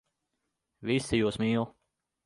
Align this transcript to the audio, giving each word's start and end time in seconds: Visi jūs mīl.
Visi 0.91 1.21
jūs 1.23 1.39
mīl. 1.47 1.73